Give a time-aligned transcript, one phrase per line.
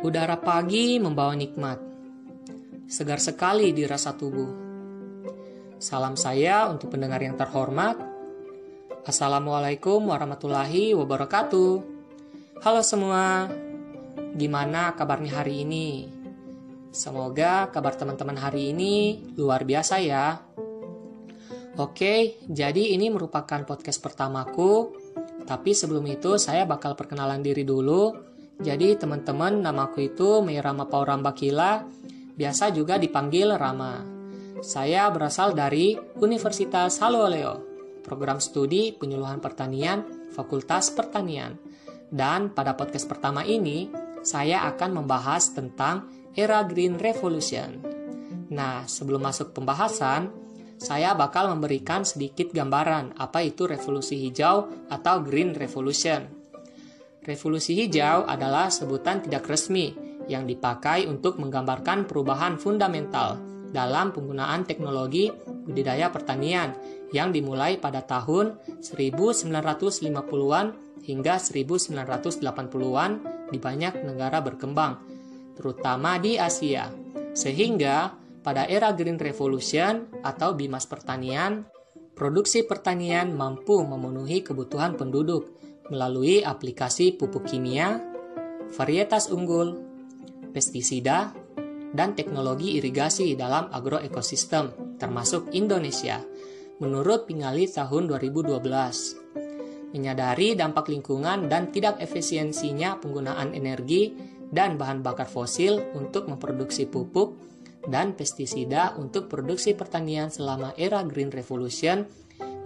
[0.00, 1.76] Udara pagi membawa nikmat.
[2.88, 4.48] Segar sekali di rasa tubuh.
[5.76, 8.00] Salam saya untuk pendengar yang terhormat.
[9.04, 11.72] Assalamualaikum warahmatullahi wabarakatuh.
[12.64, 13.52] Halo semua.
[14.32, 16.08] Gimana kabarnya hari ini?
[16.96, 20.40] Semoga kabar teman-teman hari ini luar biasa ya.
[21.76, 24.96] Oke, jadi ini merupakan podcast pertamaku.
[25.44, 28.29] Tapi sebelum itu saya bakal perkenalan diri dulu.
[28.60, 31.80] Jadi teman-teman namaku itu Meirama Pauramba Kila,
[32.36, 34.04] biasa juga dipanggil Rama.
[34.60, 37.64] Saya berasal dari Universitas Haloleo,
[38.04, 40.04] program studi penyuluhan pertanian,
[40.36, 41.56] Fakultas Pertanian.
[42.12, 43.88] Dan pada podcast pertama ini,
[44.20, 47.80] saya akan membahas tentang era Green Revolution.
[48.52, 50.28] Nah, sebelum masuk pembahasan,
[50.76, 56.39] saya bakal memberikan sedikit gambaran apa itu revolusi hijau atau Green Revolution.
[57.20, 59.92] Revolusi hijau adalah sebutan tidak resmi
[60.24, 63.36] yang dipakai untuk menggambarkan perubahan fundamental
[63.70, 65.30] dalam penggunaan teknologi
[65.68, 66.74] budidaya pertanian
[67.12, 70.66] yang dimulai pada tahun 1950-an
[71.04, 73.10] hingga 1980-an
[73.52, 74.96] di banyak negara berkembang
[75.60, 76.88] terutama di Asia.
[77.36, 81.68] Sehingga pada era Green Revolution atau bimas pertanian,
[82.16, 85.60] produksi pertanian mampu memenuhi kebutuhan penduduk
[85.90, 87.98] melalui aplikasi pupuk kimia,
[88.72, 89.82] varietas unggul,
[90.54, 91.34] pestisida,
[91.90, 96.22] dan teknologi irigasi dalam agroekosistem, termasuk Indonesia,
[96.78, 99.90] menurut Pingali tahun 2012.
[99.90, 104.14] Menyadari dampak lingkungan dan tidak efisiensinya penggunaan energi
[104.50, 107.34] dan bahan bakar fosil untuk memproduksi pupuk
[107.90, 112.06] dan pestisida untuk produksi pertanian selama era Green Revolution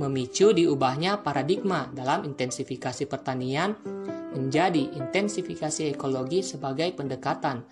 [0.00, 3.76] memicu diubahnya paradigma dalam intensifikasi pertanian
[4.32, 7.64] menjadi intensifikasi ekologi sebagai pendekatan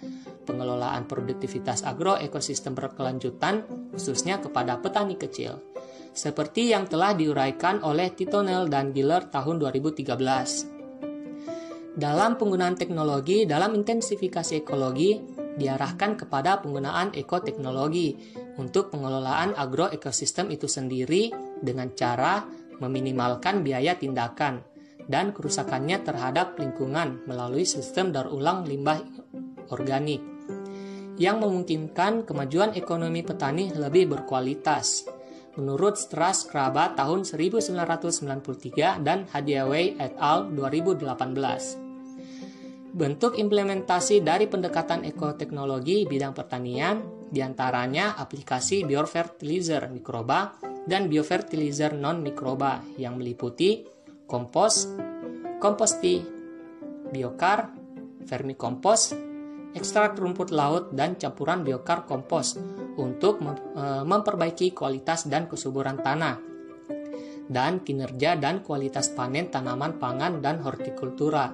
[0.45, 3.65] pengelolaan produktivitas agroekosistem berkelanjutan
[3.97, 5.61] khususnya kepada petani kecil
[6.11, 10.11] seperti yang telah diuraikan oleh Titonel dan Giller tahun 2013.
[11.95, 18.17] Dalam penggunaan teknologi dalam intensifikasi ekologi diarahkan kepada penggunaan ekoteknologi
[18.57, 21.29] untuk pengelolaan agroekosistem itu sendiri
[21.61, 22.49] dengan cara
[22.81, 24.65] meminimalkan biaya tindakan
[25.05, 29.05] dan kerusakannya terhadap lingkungan melalui sistem daur ulang limbah
[29.69, 30.25] organik
[31.21, 35.05] yang memungkinkan kemajuan ekonomi petani lebih berkualitas.
[35.61, 40.49] Menurut Stras Kerabat tahun 1993 dan Hadiaway et al.
[40.49, 41.90] 2018.
[42.91, 50.59] Bentuk implementasi dari pendekatan ekoteknologi bidang pertanian di antaranya aplikasi biofertilizer mikroba
[50.91, 53.87] dan biofertilizer non-mikroba yang meliputi
[54.27, 54.91] kompos,
[55.63, 56.19] komposti,
[57.15, 57.71] biokar,
[58.27, 59.15] vermikompos,
[59.79, 62.59] ekstrak rumput laut, dan campuran biokar kompos
[62.99, 66.51] untuk e, memperbaiki kualitas dan kesuburan tanah
[67.51, 71.51] dan kinerja dan kualitas panen tanaman pangan dan hortikultura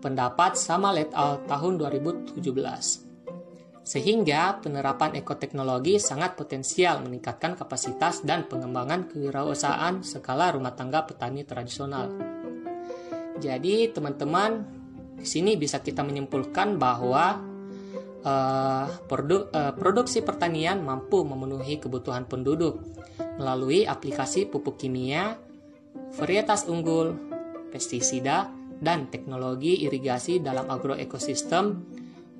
[0.00, 1.44] pendapat sama et al.
[1.44, 2.40] tahun 2017.
[3.80, 12.12] Sehingga penerapan ekoteknologi sangat potensial meningkatkan kapasitas dan pengembangan kewirausahaan skala rumah tangga petani tradisional.
[13.40, 14.68] Jadi teman-teman,
[15.16, 17.40] di sini bisa kita menyimpulkan bahwa
[18.20, 22.84] uh, produ uh, produksi pertanian mampu memenuhi kebutuhan penduduk
[23.40, 25.40] melalui aplikasi pupuk kimia,
[26.20, 27.16] varietas unggul,
[27.72, 31.64] pestisida, dan teknologi irigasi dalam agroekosistem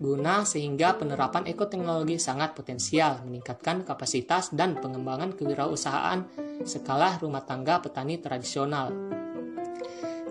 [0.00, 6.24] guna sehingga penerapan ekoteknologi sangat potensial meningkatkan kapasitas dan pengembangan kewirausahaan
[6.64, 8.88] skala rumah tangga petani tradisional.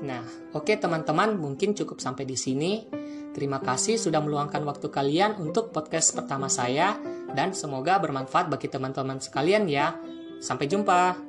[0.02, 0.26] Nah,
[0.58, 2.90] oke okay, teman-teman, mungkin cukup sampai di sini.
[3.30, 6.98] Terima kasih sudah meluangkan waktu kalian untuk podcast pertama saya
[7.38, 9.94] dan semoga bermanfaat bagi teman-teman sekalian ya.
[10.42, 11.29] Sampai jumpa.